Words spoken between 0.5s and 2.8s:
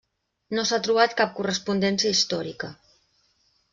No s'ha trobat cap correspondència històrica.